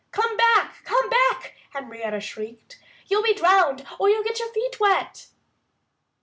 "Come 0.09 0.35
back! 0.35 0.83
Come 0.83 1.11
back!" 1.11 1.53
Henrietta 1.73 2.11
Hen 2.13 2.21
shrieked. 2.21 2.79
"You'll 3.05 3.21
be 3.21 3.35
drowned 3.35 3.81
and 3.81 3.87
you'll 3.99 4.23
get 4.23 4.39
your 4.39 4.51
feet 4.51 4.79
wet!" 4.79 5.27